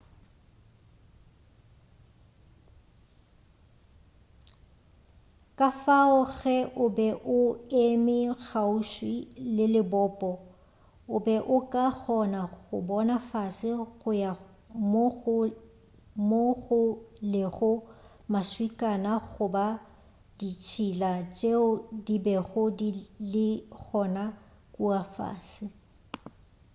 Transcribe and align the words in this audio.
kafao 5.59 6.19
ge 6.45 6.57
o 6.83 6.85
be 6.95 7.07
o 7.37 7.39
eme 7.83 8.17
kgauswi 8.45 9.15
le 9.55 9.65
lebopo 9.73 10.31
o 11.15 11.17
be 11.25 11.35
o 11.55 11.57
ka 11.73 11.85
kgona 11.99 12.41
go 12.63 12.77
bona 12.87 13.17
fase 13.29 13.69
go 13.99 14.09
ya 14.23 14.31
mo 16.29 16.43
go 16.67 16.77
lego 17.33 17.71
maswikana 18.33 19.11
goba 19.33 19.65
ditšhila 20.37 21.11
tšeo 21.35 21.65
di 22.05 22.15
bego 22.25 22.63
di 22.79 22.89
le 23.31 23.47
gona 23.85 24.25
kua 24.75 24.99
fase 25.15 25.65